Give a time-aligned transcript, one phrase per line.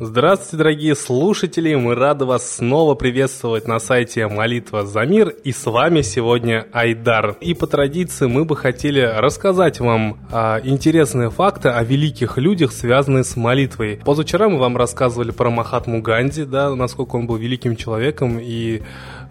[0.00, 1.74] Здравствуйте, дорогие слушатели!
[1.74, 5.30] Мы рады вас снова приветствовать на сайте Молитва за мир.
[5.30, 7.36] И с вами сегодня Айдар.
[7.40, 13.24] И по традиции мы бы хотели рассказать вам а, интересные факты о великих людях, связанные
[13.24, 14.00] с молитвой.
[14.04, 18.82] Позавчера мы вам рассказывали про Махатму Ганди, да, насколько он был великим человеком и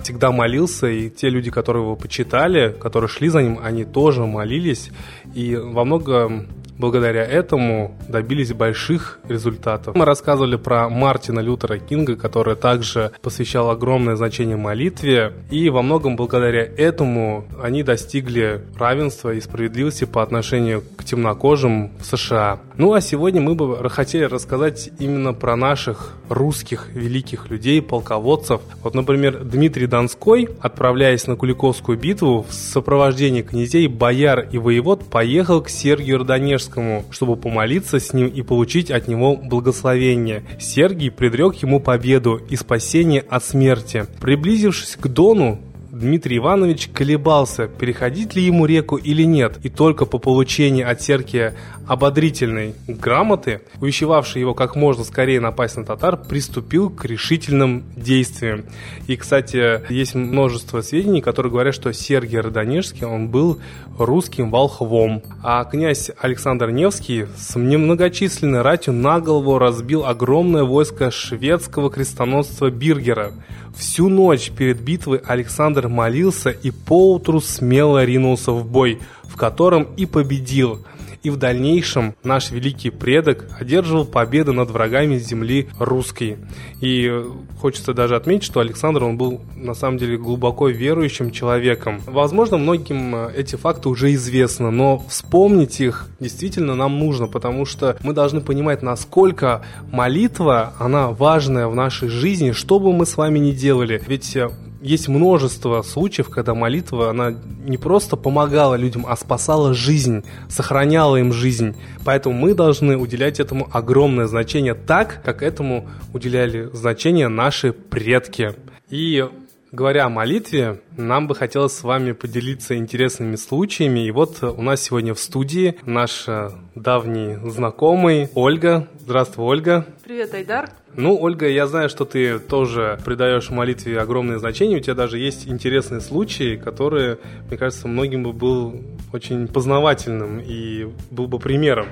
[0.04, 0.88] всегда молился.
[0.88, 4.90] И те люди, которые его почитали, которые шли за ним, они тоже молились.
[5.34, 9.96] И во многом благодаря этому добились больших результатов.
[9.96, 16.16] Мы рассказывали про Мартина Лютера Кинга, который также посвящал огромное значение молитве, и во многом
[16.16, 22.60] благодаря этому они достигли равенства и справедливости по отношению к темнокожим в США.
[22.78, 28.62] Ну а сегодня мы бы хотели рассказать именно про наших русских великих людей, полководцев.
[28.84, 35.62] Вот, например, Дмитрий Донской, отправляясь на Куликовскую битву в сопровождении князей, бояр и воевод, поехал
[35.62, 40.44] к Сергию Родонежскому Рижскому, чтобы помолиться с ним и получить от него благословение.
[40.60, 44.06] Сергий предрек ему победу и спасение от смерти.
[44.20, 45.60] Приблизившись к Дону,
[45.98, 51.56] Дмитрий Иванович колебался, переходить ли ему реку или нет, и только по получении от Серкия
[51.88, 58.66] ободрительной грамоты, увещевавшей его как можно скорее напасть на татар, приступил к решительным действиям.
[59.08, 63.60] И, кстати, есть множество сведений, которые говорят, что Сергий Родонежский, он был
[63.98, 71.90] русским волхвом, а князь Александр Невский с немногочисленной ратью на голову разбил огромное войско шведского
[71.90, 73.34] крестоносца Биргера.
[73.76, 80.06] Всю ночь перед битвой Александр молился и поутру смело ринулся в бой, в котором и
[80.06, 80.86] победил–
[81.24, 86.38] и в дальнейшем наш великий предок одерживал победы над врагами земли русской.
[86.82, 87.12] И
[87.60, 92.02] хочется даже отметить, что Александр, он был на самом деле глубоко верующим человеком.
[92.06, 97.98] Возможно, многим э, эти факты уже известны, но вспомнить их действительно нам нужно, потому что
[98.04, 103.40] мы должны понимать, насколько молитва, она важная в нашей жизни, что бы мы с вами
[103.40, 104.02] ни делали.
[104.08, 104.50] Ведь э,
[104.88, 111.34] есть множество случаев, когда молитва, она не просто помогала людям, а спасала жизнь, сохраняла им
[111.34, 111.76] жизнь.
[112.06, 118.56] Поэтому мы должны уделять этому огромное значение так, как этому уделяли значение наши предки.
[118.90, 119.28] И
[119.72, 124.08] Говоря о молитве, нам бы хотелось с вами поделиться интересными случаями.
[124.08, 128.88] И вот у нас сегодня в студии наш э, давний знакомый Ольга.
[128.98, 129.86] Здравствуй, Ольга.
[130.06, 130.70] Привет, Айдар.
[130.96, 134.80] Ну, Ольга, я знаю, что ты тоже придаешь молитве огромное значение.
[134.80, 140.88] У тебя даже есть интересные случаи, которые, мне кажется, многим бы был очень познавательным и
[141.12, 141.88] был бы примером.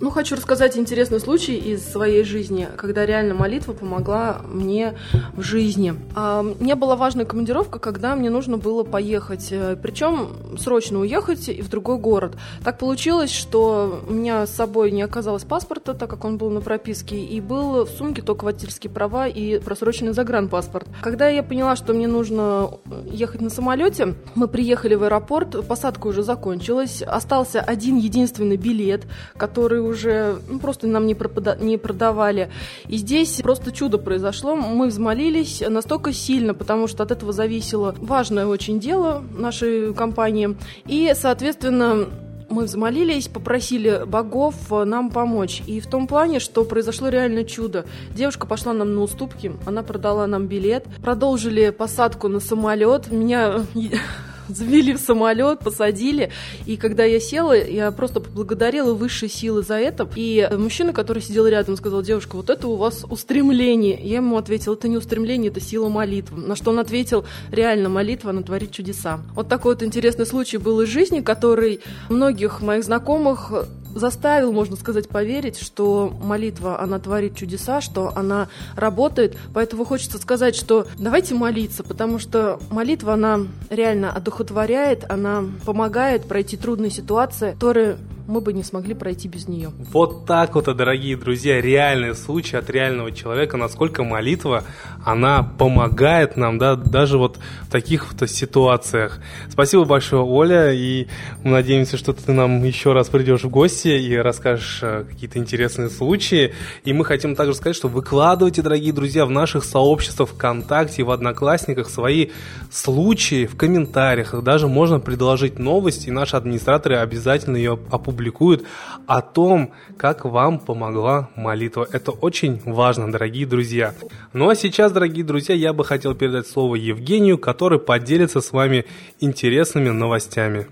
[0.00, 4.94] Ну, хочу рассказать интересный случай из своей жизни, когда реально молитва помогла мне
[5.34, 5.94] в жизни.
[6.14, 11.62] А, мне была важная командировка, когда мне нужно было поехать, э, причем срочно уехать и
[11.62, 12.36] в другой город.
[12.62, 16.60] Так получилось, что у меня с собой не оказалось паспорта, так как он был на
[16.60, 20.86] прописке, и был в сумке только водительские права и просроченный загранпаспорт.
[21.00, 22.70] Когда я поняла, что мне нужно
[23.10, 29.04] ехать на самолете, мы приехали в аэропорт, посадка уже закончилась, остался один единственный билет,
[29.36, 32.50] который уже ну, просто нам не, пропада- не продавали.
[32.88, 34.54] И здесь просто чудо произошло.
[34.56, 40.56] Мы взмолились настолько сильно, потому что от этого зависело важное очень дело нашей компании.
[40.86, 42.06] И, соответственно,
[42.48, 45.62] мы взмолились, попросили богов нам помочь.
[45.66, 47.84] И в том плане, что произошло реально чудо.
[48.14, 53.10] Девушка пошла нам на уступки, она продала нам билет, продолжили посадку на самолет.
[53.10, 53.66] Меня
[54.48, 56.30] завели в самолет, посадили.
[56.66, 60.08] И когда я села, я просто поблагодарила высшие силы за это.
[60.16, 63.98] И мужчина, который сидел рядом, сказал, девушка, вот это у вас устремление.
[64.02, 66.40] Я ему ответила, это не устремление, это сила молитвы.
[66.40, 69.20] На что он ответил, реально, молитва, она творит чудеса.
[69.34, 73.52] Вот такой вот интересный случай был из жизни, который многих моих знакомых
[73.94, 79.36] заставил, можно сказать, поверить, что молитва, она творит чудеса, что она работает.
[79.54, 83.40] Поэтому хочется сказать, что давайте молиться, потому что молитва, она
[83.70, 89.72] реально одухотворяет, она помогает пройти трудные ситуации, которые мы бы не смогли пройти без нее.
[89.90, 94.64] Вот так вот, дорогие друзья, реальный случай от реального человека, насколько молитва,
[95.02, 99.20] она помогает нам, да, даже вот в таких вот ситуациях.
[99.48, 101.06] Спасибо большое, Оля, и
[101.42, 105.88] мы надеемся, что ты нам еще раз придешь в гости и расскажешь э, какие-то интересные
[105.88, 106.52] случаи.
[106.84, 111.88] И мы хотим также сказать, что выкладывайте, дорогие друзья, в наших сообществах ВКонтакте, в Одноклассниках
[111.88, 112.28] свои
[112.70, 114.34] случаи в комментариях.
[114.42, 118.64] Даже можно предложить новость, и наши администраторы обязательно ее опубликуют публикуют
[119.06, 121.86] о том, как вам помогла молитва.
[121.92, 123.94] Это очень важно, дорогие друзья.
[124.32, 128.86] Ну а сейчас, дорогие друзья, я бы хотел передать слово Евгению, который поделится с вами
[129.20, 130.66] интересными новостями.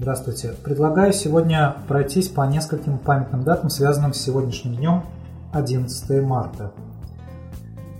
[0.00, 0.54] Здравствуйте.
[0.64, 5.02] Предлагаю сегодня пройтись по нескольким памятным датам, связанным с сегодняшним днем,
[5.52, 6.72] 11 марта.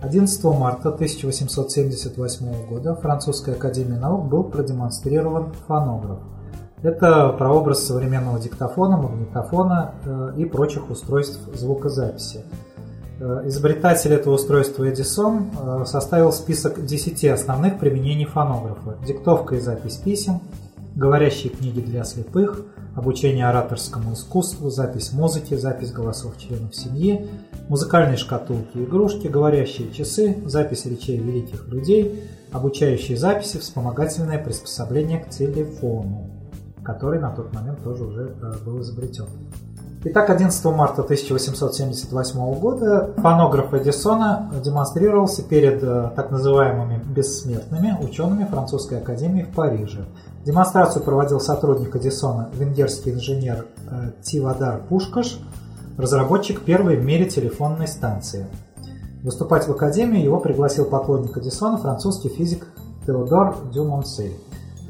[0.01, 6.21] 11 марта 1878 года Французской академии наук был продемонстрирован фонограф.
[6.83, 12.41] Это прообраз современного диктофона, магнитофона э, и прочих устройств звукозаписи.
[13.21, 18.97] Э, изобретатель этого устройства Эдисон э, составил список 10 основных применений фонографа.
[19.07, 20.41] Диктовка и запись писем,
[21.01, 22.61] говорящие книги для слепых,
[22.95, 27.27] обучение ораторскому искусству, запись музыки, запись голосов членов семьи,
[27.71, 35.31] музыкальные шкатулки и игрушки, говорящие часы, запись речей великих людей, обучающие записи, вспомогательное приспособление к
[35.31, 36.31] телефону,
[36.85, 39.25] который на тот момент тоже уже э, был изобретен.
[40.03, 48.97] Итак, 11 марта 1878 года фонограф Эдисона демонстрировался перед э, так называемыми бессмертными учеными французской
[48.97, 50.07] академии в Париже.
[50.47, 55.39] Демонстрацию проводил сотрудник Эдисона, венгерский инженер э, Тивадар Пушкаш,
[55.99, 58.47] разработчик первой в мире телефонной станции.
[59.23, 62.67] Выступать в академии его пригласил поклонник Эдисона, французский физик
[63.07, 64.39] Теодор Дюмонсель.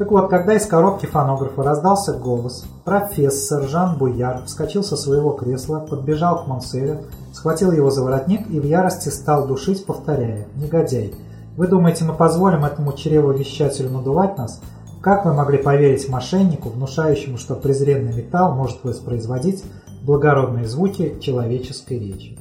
[0.01, 5.81] Так вот, когда из коробки фонографа раздался голос, профессор Жан Буяр вскочил со своего кресла,
[5.81, 7.03] подбежал к Монселю,
[7.35, 11.13] схватил его за воротник и в ярости стал душить, повторяя «Негодяй!
[11.55, 14.63] Вы думаете, мы позволим этому чревовещателю надувать нас?
[15.03, 19.63] Как вы могли поверить мошеннику, внушающему, что презренный металл может воспроизводить
[20.03, 22.39] благородные звуки человеческой речи?»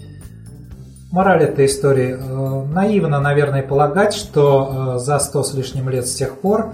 [1.12, 2.16] Мораль этой истории.
[2.18, 6.70] Э, наивно, наверное, полагать, что э, за сто с лишним лет с тех пор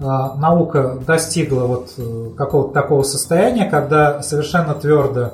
[0.00, 5.32] наука достигла вот э, какого-то такого состояния, когда совершенно твердо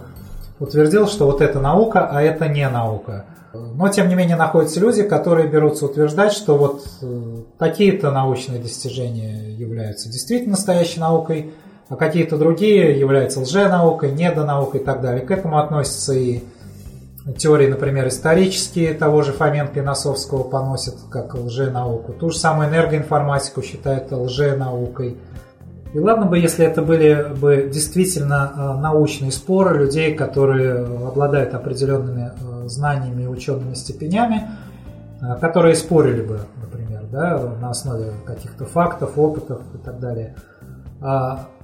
[0.59, 3.27] утвердил, что вот это наука, а это не наука.
[3.53, 9.51] Но, тем не менее, находятся люди, которые берутся утверждать, что вот э, такие-то научные достижения
[9.51, 11.53] являются действительно настоящей наукой,
[11.89, 15.25] а какие-то другие являются лженаукой, недонаукой и так далее.
[15.25, 16.43] К этому относятся и
[17.33, 22.13] теории, например, исторические того же Фоменко и Носовского поносят как лженауку.
[22.13, 25.17] Ту же самую энергоинформатику считают лженаукой.
[25.95, 32.33] И ладно бы, если это были бы действительно э, научные споры людей, которые обладают определенными
[32.33, 34.51] э, знаниями и учеными степенями,
[35.23, 40.37] э, которые спорили бы, например, да, на основе каких-то фактов, опытов и так далее–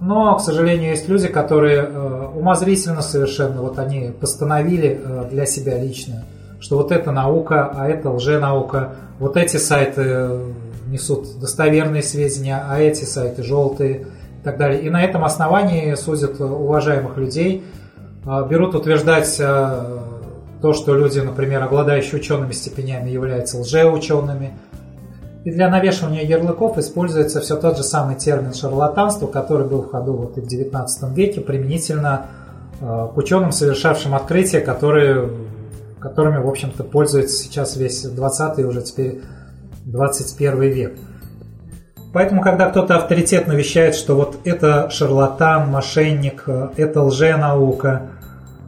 [0.01, 5.79] но, к сожалению, есть люди, которые э, умозрительно совершенно, вот они постановили э, для себя
[5.79, 6.25] лично,
[6.61, 10.53] что вот это наука, а это лженаука, вот эти сайты э,
[10.89, 14.01] несут достоверные сведения, а эти сайты желтые
[14.41, 14.83] и так далее.
[14.83, 17.65] И на этом основании судят уважаемых людей,
[18.51, 24.53] берут утверждать то, что люди, например, обладающие учеными степенями, являются лжеучеными–
[25.45, 30.13] и для навешивания ярлыков используется все тот же самый термин шарлатанство, который был в ходу
[30.13, 32.27] вот и в XIX веке применительно
[32.81, 35.31] э, к ученым, совершавшим открытия, которые,
[35.99, 39.23] которыми, в общем-то, пользуется сейчас весь 20 и уже теперь
[39.87, 40.99] 21 век.
[42.13, 48.11] Поэтому, когда кто-то авторитетно вещает, что вот это шарлатан, мошенник, э, это лженаука,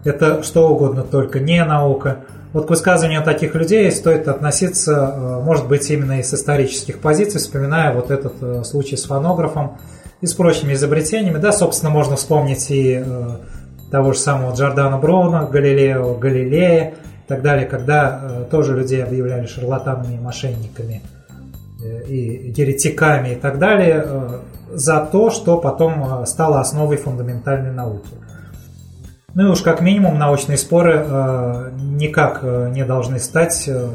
[0.05, 2.19] это что угодно, только не наука–
[2.53, 7.95] вот к высказыванию таких людей стоит относиться, э, может быть, именно из исторических позиций, вспоминая
[7.95, 9.79] вот этот э, случай с фонографом
[10.21, 11.39] и с прочими изобретениями.
[11.39, 13.29] Да, собственно, можно вспомнить и э,
[13.91, 20.19] того же самого Джордана Броуна, Галилео, Галилея и так далее, когда тоже людей объявляли шарлатанами
[20.19, 21.03] мошенниками
[22.07, 24.07] и еретиками и так далее
[24.71, 28.11] за то, что потом стало основой фундаментальной науки.
[29.35, 33.89] Ну и уж как минимум научные споры э, никак э, не должны стать э,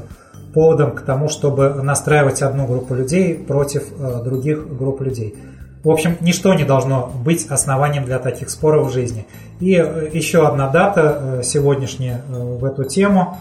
[0.54, 3.84] поводом к тому, чтобы настраивать одну группу людей против
[4.24, 5.36] других групп людей.
[5.84, 9.28] В общем, ничто не должно быть основанием для таких споров в жизни.
[9.60, 13.38] И еще одна дата сегодняшняя в эту тему.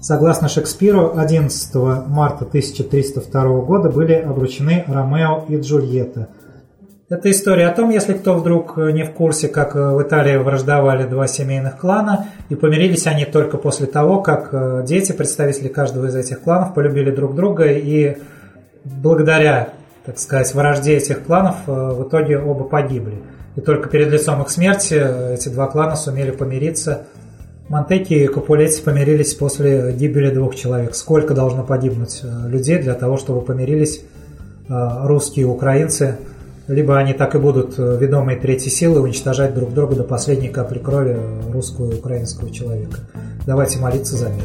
[0.00, 1.74] Согласно Шекспиру, 11
[2.06, 6.28] марта 1302 года были обручены Ромео и Джульетта–
[7.10, 10.36] это история о том, если кто вдруг э, не в курсе, как э, в Италии
[10.36, 16.06] враждовали два семейных клана, и помирились они только после того, как э, дети, представители каждого
[16.06, 18.18] из этих кланов, полюбили друг друга, и
[18.84, 19.70] благодаря,
[20.04, 23.22] так сказать, вражде этих кланов в итоге оба погибли.
[23.56, 27.06] И только перед лицом их смерти эти два клана сумели помириться.
[27.70, 30.94] Монтеки и Капулетти помирились после гибели двух человек.
[30.94, 34.04] Сколько должно погибнуть людей для того, чтобы помирились
[34.68, 36.18] русские и украинцы–
[36.68, 40.78] либо они так и будут э, ведомые третьей силы уничтожать друг друга до последней капли
[40.78, 41.18] крови
[41.50, 42.98] русского и украинского человека.
[43.46, 44.44] Давайте молиться за мир.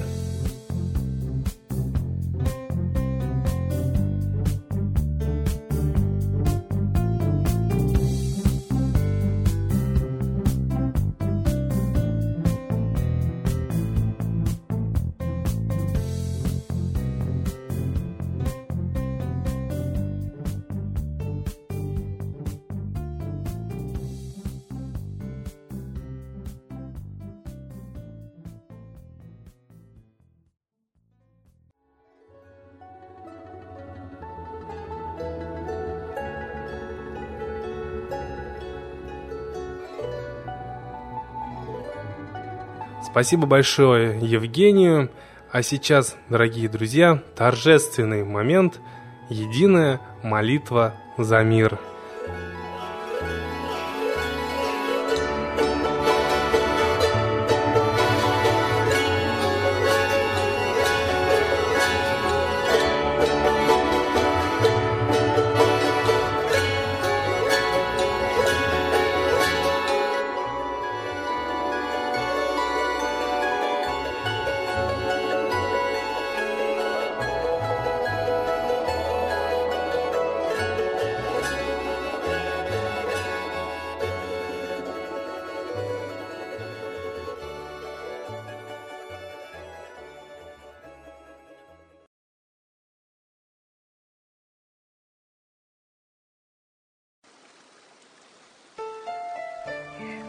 [43.13, 45.11] Спасибо большое Евгению.
[45.51, 48.81] А сейчас, дорогие друзья, торжественный момент–
[49.29, 51.77] единая молитва за мир–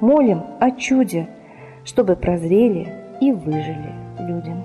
[0.00, 1.28] молим о чуде,
[1.84, 4.64] чтобы прозрели и выжили людям.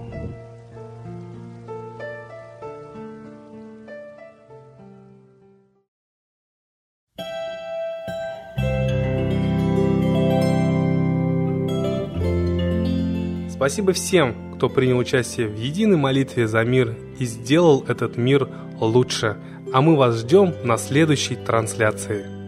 [13.62, 19.38] Спасибо всем, кто принял участие в единой молитве за мир и сделал этот мир лучше.
[19.72, 22.41] А мы вас ждем на следующей трансляции.